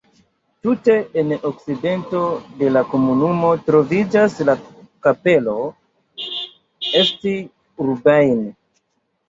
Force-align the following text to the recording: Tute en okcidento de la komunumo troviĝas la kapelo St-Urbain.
Tute 0.67 0.93
en 1.21 1.33
okcidento 1.49 2.21
de 2.61 2.71
la 2.77 2.83
komunumo 2.95 3.53
troviĝas 3.69 4.39
la 4.51 4.57
kapelo 5.09 5.61
St-Urbain. 6.97 8.45